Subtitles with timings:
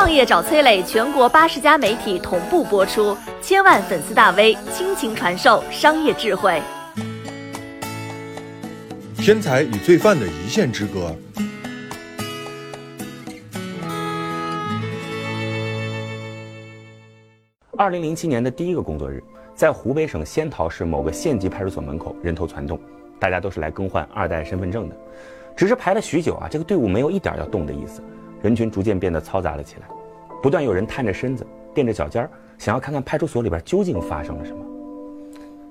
[0.00, 6.58] 创业找崔磊，全国八十家媒体同步播出，千万粉丝大 V 倾情传授商业智慧。
[9.18, 11.14] 天才与罪犯的一线之隔。
[17.76, 19.22] 二零零七年的第一个工作日，
[19.54, 22.80] 在湖北省仙桃市某个县级派出所门口，人头攒动，
[23.18, 24.96] 大家都是来更换二代身份证的。
[25.54, 28.02] 只是排了许久啊，这个队伍没有一点要动的意思，
[28.42, 29.86] 人群逐渐变得嘈杂了起来，
[30.42, 34.58] 不断有人探着身子，垫着脚尖儿，想要看看派出所里边究竟发生了什么。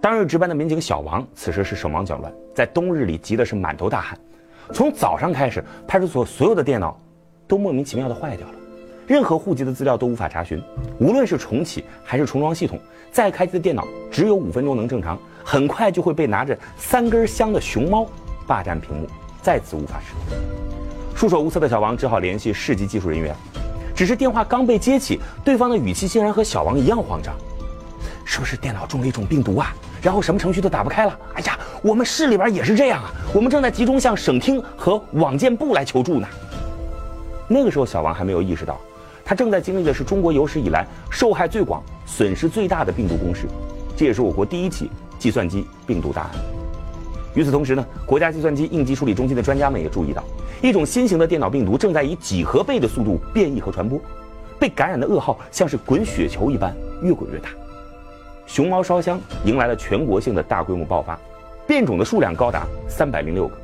[0.00, 4.18] 当日值班的民警小王，此时是手忙脚乱，在冬日里急的是满头大汗。
[4.72, 6.98] 从早上开始，派出所所有的电脑
[7.46, 8.54] 都莫名其妙的坏掉了，
[9.06, 10.60] 任何户籍的资料都无法查询，
[10.98, 12.78] 无论是重启还是重装系统，
[13.12, 18.06] 再开机的电脑只有五分钟能正常，很快就会被拿着三根香的熊猫
[18.46, 19.06] 霸占屏幕。
[19.40, 20.55] 再次无法使用，
[21.16, 23.34] 束手无策的小王只好联系市级技术人员。
[23.94, 27.34] 只是电话刚被接起，对方的语气竟然和小王一样慌张
[28.26, 29.74] ：“是不是电脑中了一种病毒啊？
[30.02, 31.18] 然后什么程序都打不开了？
[31.32, 33.10] 哎呀，我们市里边也是这样啊！
[33.32, 36.28] 我们正在集中向省厅和网建部来求助呢。”
[37.48, 38.78] 那个时候，小王还没有意识到，
[39.24, 43.46] 他正在经历的是中国有史以来受害最广、损失最大的病毒攻势，
[43.96, 46.55] 这也是我国第一起计算机病毒大案。
[47.36, 50.24] 与此同时呢，国家计算机应急处理中心的专家们也注意到，
[50.62, 54.00] 一种新型的电脑病毒正在以几何倍的速度变异和传播，
[54.58, 57.50] 被感染的噩耗像是滚雪球一般越滚越大。
[58.46, 61.18] 熊猫烧香迎来了全国性的大规模爆发，
[61.66, 63.54] 变种的数量高达三百零六个。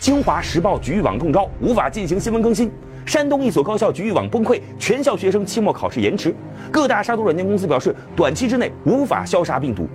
[0.00, 2.70] 京华时报局域网中招，无法进行新闻更新。
[3.04, 6.34] 山东一所高校局域网崩溃，全校学生期末考试延迟。
[6.70, 9.86] 各大杀毒软件公司表示，短期之内无法消杀病毒。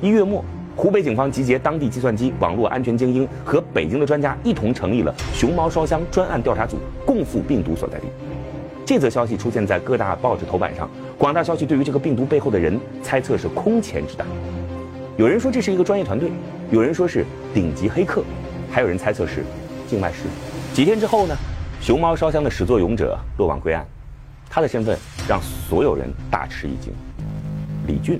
[0.00, 0.42] 一月末。
[0.80, 8.06] 湖北警方集结当地计算机网络安全精英和北京的专家，一同成立了“熊猫烧香”专案调查组，共赴病毒所在地。
[8.86, 14.24] 这则消息出现在各大报纸头版上，广大消息对于这个病毒背后的人猜测是空前之大。
[15.18, 16.30] 有人说这是一个专业团队，
[16.70, 18.24] 有人说是顶级黑客，
[18.70, 19.44] 还有人猜测是
[19.86, 20.30] 境外势力。
[20.72, 21.36] 几天之后呢
[21.78, 23.86] ？“熊猫烧香”的始作俑者落网归案，
[24.48, 26.90] 他的身份让所有人大吃一惊。
[27.86, 28.18] 李俊，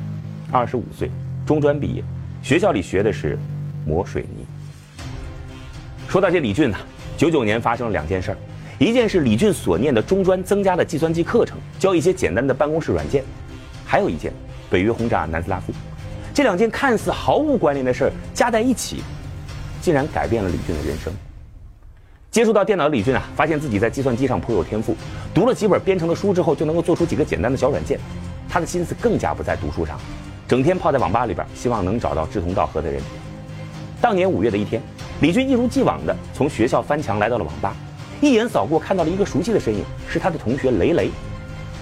[0.52, 1.10] 二十五岁，
[1.46, 2.04] 中专毕业。
[2.42, 3.38] 学校里学的是
[3.86, 4.44] 磨水泥。
[6.08, 6.78] 说到这李俊呢，
[7.16, 8.36] 九九年发生了两件事儿，
[8.78, 13.22] 一件是李俊所念的中专增加了计算机课程，教一些简单的办公室软件；
[13.84, 14.32] 还有一件，
[14.70, 15.72] 北约轰炸南斯拉夫。
[16.32, 19.02] 这两件看似毫无关联的事儿加在一起，
[19.80, 21.12] 竟然改变了李俊的人生。
[22.30, 24.96] 接触到电脑的李俊啊，发现自己在计算机上颇有天赋，
[25.34, 28.00] 读了几本编程的书之后，就能够做出几个简单的小软件。
[28.48, 29.98] 他的心思更加不在读书上。
[30.50, 33.00] 整天泡在网吧里边，希望能找到志同道合的人。
[34.00, 34.82] 当年五月的一天，
[35.20, 37.72] 李军一如既往的从学校翻墙来到了网吧，
[38.20, 41.08] 一眼扫过看到了一个熟悉的身影，是他的同学雷雷。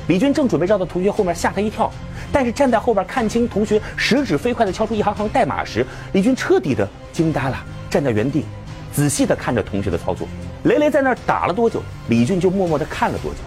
[0.07, 1.91] 李军正准备绕到同学后面吓他一跳，
[2.31, 7.57] 但是站在后边看清同学食指飞快地敲出一行行代码时，李军彻底的惊呆了，
[7.89, 8.45] 站在原地，
[8.93, 10.29] 仔细地看着同学的操作。
[10.65, 13.39] 雷雷在那儿打了多久，李军就默默地看了多久。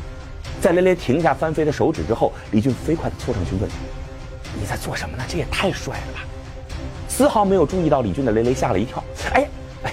[0.60, 3.70] 在雷雷停下翻飞的手指之后，李军飞快地凑上去问。
[4.60, 5.24] 你在做什么呢？
[5.28, 6.26] 这也太帅了吧！
[7.08, 9.04] 丝毫没有注意到李俊的雷雷吓了一跳。
[9.34, 9.48] 哎，
[9.84, 9.92] 哎，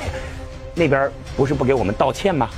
[0.75, 2.49] 那边不是不给我们道歉吗？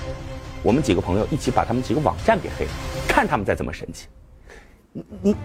[0.63, 2.71] 我们几个朋友一起把他们几个网站给黑了，
[3.09, 4.07] 看他们再怎么神气。
[4.93, 5.37] 你你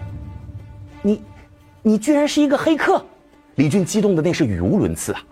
[1.02, 1.22] 你
[1.82, 3.02] 你居然是一个黑客！
[3.54, 5.24] 李俊激动的那是语无伦次啊！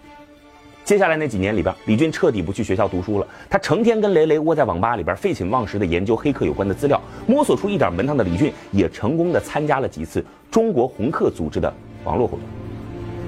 [0.84, 3.26] 接下来那几年里边，李俊彻底不去学校读书了。
[3.48, 11.72] 他成天跟雷雷窝在网吧里边，废寝忘食的研究黑客有关的资料，摸索出一点门道的李俊，也成功的参加了几次中国红客组织的
[12.04, 12.40] 网络活动。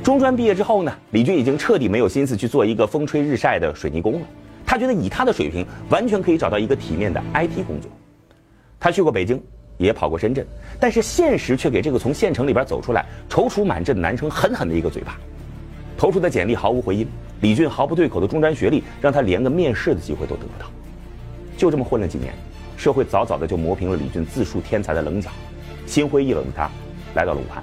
[0.03, 4.27] 中专毕业之后呢，李俊已经彻底没有心思去做一个风吹日晒的水泥工了。
[4.67, 7.91] 他觉得以他的水平，完全可以找到一个体面的 IT 工作。
[8.79, 9.43] 他去过北京，
[9.79, 10.47] 也跑过深圳，
[10.79, 15.19] 但是现实却给这个从县城里边走出来、踌躇满志的男生狠狠的一个嘴巴。
[15.97, 17.09] 投出的简历毫无回音。
[17.41, 20.71] 李俊毫不对口的中专学历，让他连个面试的机会都得不到。
[21.57, 22.33] 就这么混了几年，
[22.77, 25.31] 社会早早的就磨平了李俊自述天才的棱角。
[25.87, 26.71] 心灰意冷的他，
[27.15, 27.63] 来到了武汉，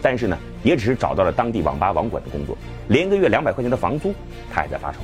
[0.00, 2.56] 但是呢，也只是找到了当地网吧网管的工作，
[2.88, 4.14] 连个月两百块钱的房租，
[4.50, 4.98] 他还在发愁。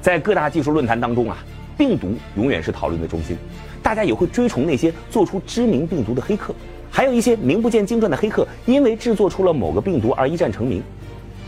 [0.00, 1.38] 在各大技术论坛当中啊，
[1.76, 3.36] 病毒永远是讨论的中心，
[3.82, 6.54] 大家也会追崇那些做出知名病毒的黑客，
[6.90, 10.82] 还有一些名不见经传的黑客，因为制作出了某个病毒而一战成名。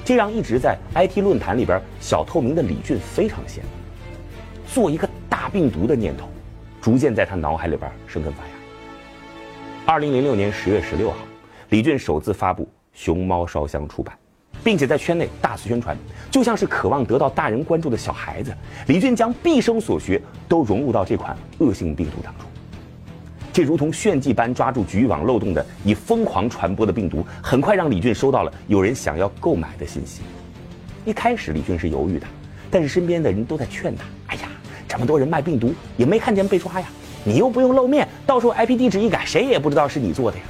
[0.05, 3.69] 这让一直在 IT 论坛里边小透明的李俊非常羡慕，
[4.67, 6.29] 做一个大病毒的念头，
[6.81, 8.51] 逐渐在他脑海里边生根发芽。
[9.87, 11.17] 二零零六年十月十六号，
[11.69, 14.17] 李俊首次发布《熊猫烧香》出版，
[14.65, 15.97] 并且在圈内大肆宣传，
[16.31, 18.53] 就像是渴望得到大人关注的小孩子。
[18.89, 22.50] 李俊将毕生所学都融入到这款恶性病毒当中。
[23.53, 30.21] 这如同炫技般抓住局域网漏洞的、以疯狂传播的病毒，很快让李俊收到了有人想要购买的信息。
[31.05, 32.27] 一开始李俊是犹豫的，
[32.71, 34.43] 但是身边的人都在劝他：“哎呀，
[34.87, 36.87] 这么多人卖病毒，也没看见被抓呀，
[37.25, 40.45] 你又不用露面，到时候 IP 地址一改，谁也不知道是你做的呀。”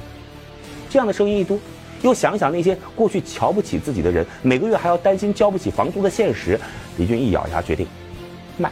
[0.87, 1.57] 这样的声音一多，
[2.03, 6.59] 又想想那些过去瞧不起自己的人，每个月还要担心交不起房租的现实，
[6.97, 7.87] 李俊一咬牙决定
[8.59, 8.71] 卖。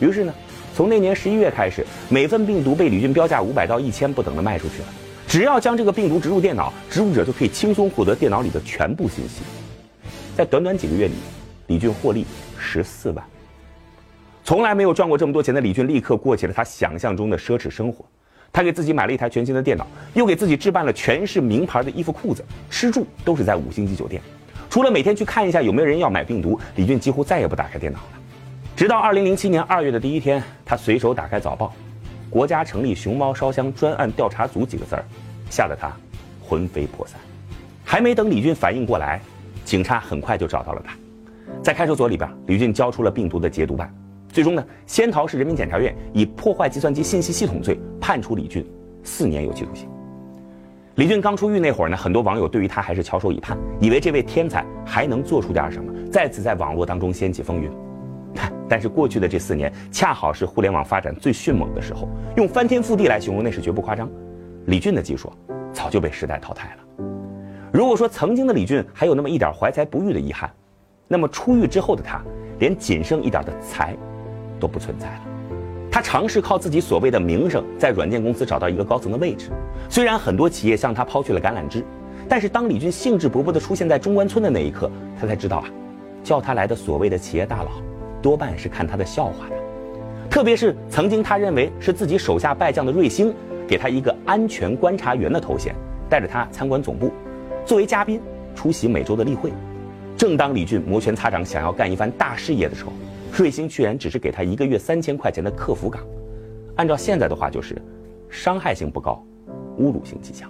[0.00, 0.34] 于是呢。
[0.74, 4.88] 从那年十一月开始，每份病毒被李俊标价五百到一千不等的卖出去了。
[5.28, 9.42] 只要将这个病毒植入电脑，植入者就可以轻松获得电脑里的全部信息。
[10.34, 11.14] 在短短几个月里，
[11.66, 12.24] 李俊获利
[12.58, 13.22] 十四万。
[14.44, 18.04] 从来没有赚过这么多钱的李俊，立刻过起了他想象中的奢侈生活。
[18.50, 24.20] 他给自己买了一台全新的电脑，又给自己置办了全是名牌的衣服裤子，吃住都是在五星级酒店。
[24.68, 28.21] 除了每天去看一下有没有人要买病毒，李俊几乎再也不打开电脑了。
[28.82, 31.72] 直到二零零七年二月的第一天，他随手打开早报
[32.28, 35.04] ，“国家成立熊猫烧香专案调查组”几个字儿，
[35.48, 35.88] 吓得他
[36.44, 37.16] 魂飞魄散。
[37.84, 39.20] 还没等李俊反应过来，
[39.64, 40.96] 警察很快就找到了他。
[41.62, 43.88] 在看守所里边，李俊交出了病毒的解毒办。
[44.28, 48.68] 最终呢，仙桃市人民检察院以破坏计算机信息系统罪判处李俊
[49.04, 49.88] 四年有期徒刑。
[50.96, 57.70] 李俊刚出狱那会儿呢，很多网友对于他还是翘首以盼，以为这位天才还能做出点什么，再次在网络当中掀起风云。
[58.72, 62.08] 但是过去的这四年，恰好是互联网发展最迅猛的时候，
[62.38, 64.08] 用翻天覆地来形容那是绝不夸张。
[64.64, 65.30] 李俊的技术
[65.74, 67.04] 早就被时代淘汰了。
[67.70, 70.50] 如果说曾经的李俊还有那么一点怀才不遇的遗憾，
[71.06, 72.22] 那么出狱之后的他，
[72.60, 73.94] 连仅剩一点的才
[74.58, 75.20] 都不存在了。
[75.90, 79.50] 他尝试靠自己所谓的名声，在软件公司找到一个高层的位置。
[79.90, 81.84] 虽然很多企业向他抛去了橄榄枝，
[82.26, 84.90] 但是当李俊兴致勃勃地出现在中关村的那一刻，
[85.20, 85.68] 他才知道啊，
[86.24, 87.70] 叫他来的所谓的企业大佬。
[88.22, 89.56] 多半是看他的笑话的，
[90.30, 93.34] 特别是曾经他认为是自己手下败将的瑞星，
[93.66, 95.74] 给他一个安全观察员的头衔，
[96.08, 97.10] 带着他参观总部，
[97.66, 98.20] 作为嘉宾
[98.54, 99.52] 出席每周的例会。
[100.16, 102.92] 正当李俊摩拳擦掌想要干一番大事业的时候，
[103.36, 106.00] 瑞星居然只是给他一个月三千块钱的客服岗，
[106.76, 107.76] 按照现在的话就是，
[108.30, 109.20] 伤害性不高，
[109.78, 110.48] 侮辱性极强。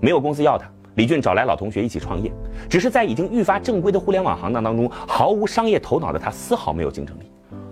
[0.00, 0.68] 没有公司要他。
[0.96, 2.32] 李俊找来老同学一起创业，
[2.68, 7.22] 只是在已经愈发正规的互联网行当当中，毫无商业头脑的他丝毫没有竞争力。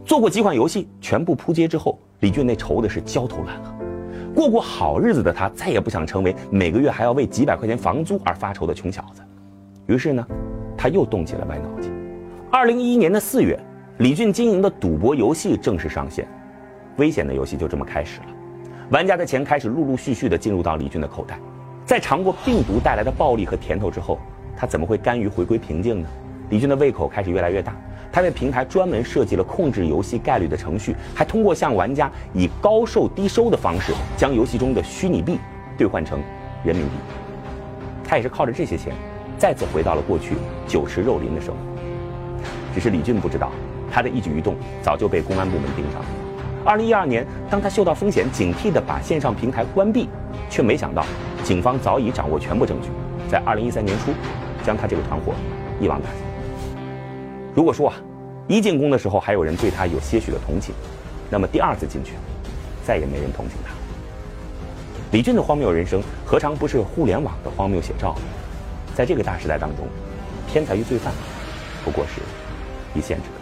[0.04, 3.74] 做过几款游戏，全部扑街之后，李俊那愁的是焦头烂额。
[4.34, 9.22] 过过好日子的他，再也不想成为每个月还要为几百块钱房租而发愁的穷小子。
[9.86, 10.26] 于是呢，
[10.76, 11.92] 他又动起了歪脑筋。
[12.50, 13.56] 二零一一年的四月，
[13.98, 16.26] 李俊经营的赌博游戏正式上线，
[16.96, 18.26] 危险的游戏就这么开始了。
[18.90, 21.38] 玩家的钱开始陆陆续续的进入到李俊的口袋。
[21.84, 24.19] 在尝过病毒带来的暴力和甜头之后，
[24.56, 26.08] 他怎么会甘于回归平静呢？
[26.49, 27.75] 李俊的胃口开始越来越大，
[28.12, 35.38] 他为平台专门设计了控制游戏概率的程序，还通过向玩家以高售低收的方式，将游戏中的虚拟币
[35.76, 36.20] 兑换成
[36.62, 36.93] 人民币。
[38.05, 38.94] 他也是靠着这些钱，
[39.37, 40.37] 再次回到了过去
[40.67, 41.61] 酒池肉林的生活。
[42.75, 43.50] 只是李俊不知道，
[43.90, 46.06] 他的一举一动早就被公安部门盯上了。
[46.64, 50.08] 二零一二年，当他嗅到风险，警惕地把线上平台关闭，
[50.49, 51.05] 却没想到。
[51.44, 52.88] 警方早已掌握全部证据，
[53.28, 54.12] 在二零一三年初，
[54.64, 55.34] 将他这个团伙
[55.80, 56.18] 一网打尽。
[57.54, 57.96] 如果说啊，
[58.46, 60.72] 一进宫的时候还有人对他有些许的同情，
[61.28, 62.12] 那么第二次进去，
[62.84, 63.74] 再也没人同情他。
[65.10, 68.14] 李俊的荒谬人生，何尝不是互联网的荒谬写照？
[68.94, 69.84] 在这个大时代当中，
[70.46, 71.12] 天才与罪犯，
[71.84, 72.20] 不过是
[72.98, 73.42] 一线之隔。